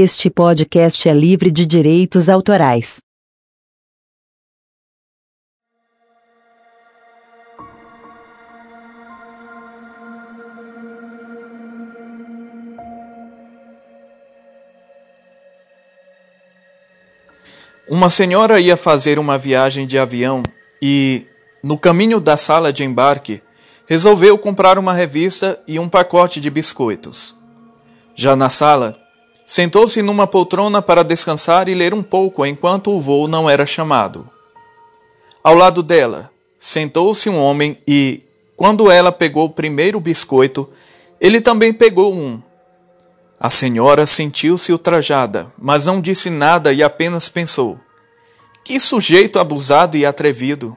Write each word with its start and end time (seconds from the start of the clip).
Este 0.00 0.30
podcast 0.30 1.08
é 1.08 1.12
livre 1.12 1.50
de 1.50 1.66
direitos 1.66 2.28
autorais. 2.28 2.98
Uma 17.88 18.08
senhora 18.08 18.60
ia 18.60 18.76
fazer 18.76 19.18
uma 19.18 19.36
viagem 19.36 19.84
de 19.84 19.98
avião 19.98 20.44
e, 20.80 21.26
no 21.60 21.76
caminho 21.76 22.20
da 22.20 22.36
sala 22.36 22.72
de 22.72 22.84
embarque, 22.84 23.42
resolveu 23.88 24.38
comprar 24.38 24.78
uma 24.78 24.94
revista 24.94 25.60
e 25.66 25.76
um 25.76 25.88
pacote 25.88 26.40
de 26.40 26.48
biscoitos. 26.50 27.34
Já 28.14 28.36
na 28.36 28.48
sala, 28.48 29.07
Sentou-se 29.48 30.02
numa 30.02 30.26
poltrona 30.26 30.82
para 30.82 31.02
descansar 31.02 31.70
e 31.70 31.74
ler 31.74 31.94
um 31.94 32.02
pouco 32.02 32.44
enquanto 32.44 32.90
o 32.90 33.00
voo 33.00 33.26
não 33.26 33.48
era 33.48 33.64
chamado. 33.64 34.28
Ao 35.42 35.54
lado 35.54 35.82
dela, 35.82 36.30
sentou-se 36.58 37.30
um 37.30 37.38
homem 37.38 37.78
e, 37.88 38.22
quando 38.54 38.90
ela 38.90 39.10
pegou 39.10 39.46
o 39.46 39.50
primeiro 39.50 39.98
biscoito, 40.00 40.68
ele 41.18 41.40
também 41.40 41.72
pegou 41.72 42.12
um. 42.12 42.42
A 43.40 43.48
senhora 43.48 44.04
sentiu-se 44.04 44.70
ultrajada, 44.70 45.50
mas 45.56 45.86
não 45.86 45.98
disse 45.98 46.28
nada 46.28 46.70
e 46.70 46.82
apenas 46.82 47.26
pensou: 47.26 47.80
Que 48.62 48.78
sujeito 48.78 49.38
abusado 49.38 49.96
e 49.96 50.04
atrevido! 50.04 50.76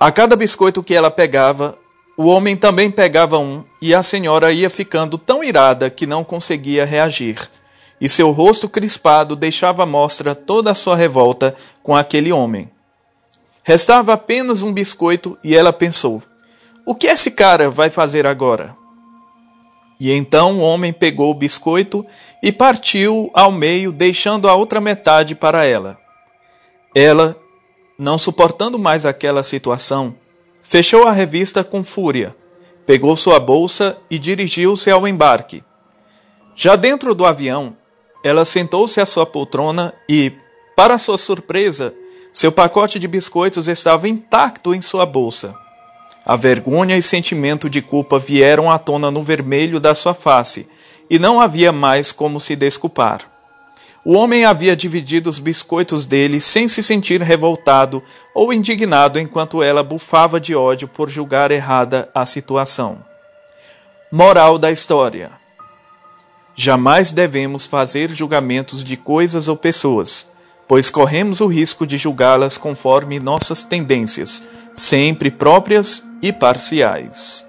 A 0.00 0.10
cada 0.10 0.34
biscoito 0.34 0.82
que 0.82 0.96
ela 0.96 1.12
pegava, 1.12 1.78
o 2.16 2.26
homem 2.26 2.56
também 2.56 2.90
pegava 2.90 3.38
um, 3.38 3.64
e 3.80 3.94
a 3.94 4.02
senhora 4.02 4.50
ia 4.50 4.68
ficando 4.68 5.16
tão 5.16 5.44
irada 5.44 5.88
que 5.88 6.08
não 6.08 6.24
conseguia 6.24 6.84
reagir 6.84 7.38
e 8.00 8.08
seu 8.08 8.30
rosto 8.30 8.68
crispado 8.68 9.34
deixava 9.34 9.82
à 9.82 9.86
mostra 9.86 10.34
toda 10.34 10.70
a 10.70 10.74
sua 10.74 10.96
revolta 10.96 11.54
com 11.82 11.96
aquele 11.96 12.32
homem. 12.32 12.70
Restava 13.62 14.12
apenas 14.12 14.62
um 14.62 14.72
biscoito 14.72 15.36
e 15.42 15.54
ela 15.54 15.72
pensou: 15.72 16.22
o 16.86 16.94
que 16.94 17.06
esse 17.06 17.32
cara 17.32 17.68
vai 17.68 17.90
fazer 17.90 18.26
agora? 18.26 18.74
E 20.00 20.12
então 20.12 20.58
o 20.58 20.60
homem 20.60 20.92
pegou 20.92 21.30
o 21.30 21.34
biscoito 21.34 22.06
e 22.42 22.52
partiu 22.52 23.30
ao 23.34 23.50
meio, 23.50 23.90
deixando 23.90 24.48
a 24.48 24.54
outra 24.54 24.80
metade 24.80 25.34
para 25.34 25.64
ela. 25.64 25.98
Ela, 26.94 27.36
não 27.98 28.16
suportando 28.16 28.78
mais 28.78 29.04
aquela 29.04 29.42
situação, 29.42 30.14
fechou 30.62 31.04
a 31.04 31.12
revista 31.12 31.64
com 31.64 31.82
fúria, 31.82 32.34
pegou 32.86 33.16
sua 33.16 33.40
bolsa 33.40 33.98
e 34.08 34.18
dirigiu-se 34.18 34.90
ao 34.90 35.06
embarque. 35.06 35.64
Já 36.54 36.74
dentro 36.74 37.14
do 37.14 37.26
avião, 37.26 37.76
ela 38.22 38.44
sentou-se 38.44 39.00
à 39.00 39.06
sua 39.06 39.24
poltrona 39.24 39.94
e, 40.08 40.32
para 40.76 40.98
sua 40.98 41.18
surpresa, 41.18 41.94
seu 42.32 42.52
pacote 42.52 42.98
de 42.98 43.08
biscoitos 43.08 43.68
estava 43.68 44.08
intacto 44.08 44.74
em 44.74 44.82
sua 44.82 45.06
bolsa. 45.06 45.54
A 46.24 46.36
vergonha 46.36 46.96
e 46.96 47.02
sentimento 47.02 47.70
de 47.70 47.80
culpa 47.80 48.18
vieram 48.18 48.70
à 48.70 48.78
tona 48.78 49.10
no 49.10 49.22
vermelho 49.22 49.80
da 49.80 49.94
sua 49.94 50.12
face, 50.12 50.68
e 51.08 51.18
não 51.18 51.40
havia 51.40 51.72
mais 51.72 52.12
como 52.12 52.38
se 52.38 52.54
desculpar. 52.54 53.22
O 54.04 54.14
homem 54.14 54.44
havia 54.44 54.76
dividido 54.76 55.28
os 55.28 55.38
biscoitos 55.38 56.06
dele 56.06 56.40
sem 56.40 56.68
se 56.68 56.82
sentir 56.82 57.20
revoltado 57.20 58.02
ou 58.34 58.52
indignado 58.52 59.18
enquanto 59.18 59.62
ela 59.62 59.82
bufava 59.82 60.40
de 60.40 60.54
ódio 60.54 60.86
por 60.86 61.10
julgar 61.10 61.50
errada 61.50 62.08
a 62.14 62.24
situação. 62.24 62.98
Moral 64.10 64.58
da 64.58 64.70
história: 64.70 65.30
Jamais 66.60 67.12
devemos 67.12 67.66
fazer 67.66 68.10
julgamentos 68.10 68.82
de 68.82 68.96
coisas 68.96 69.46
ou 69.46 69.56
pessoas, 69.56 70.32
pois 70.66 70.90
corremos 70.90 71.40
o 71.40 71.46
risco 71.46 71.86
de 71.86 71.96
julgá-las 71.96 72.58
conforme 72.58 73.20
nossas 73.20 73.62
tendências, 73.62 74.42
sempre 74.74 75.30
próprias 75.30 76.02
e 76.20 76.32
parciais. 76.32 77.47